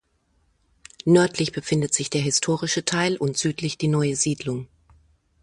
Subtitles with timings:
[1.05, 4.67] Nördlich befindet sich der historische Teil und südlich die neue Siedlung.